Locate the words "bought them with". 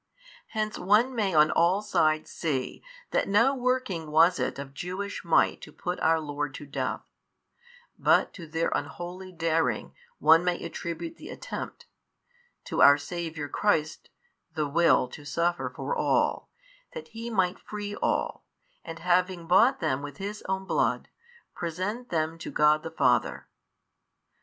19.45-20.17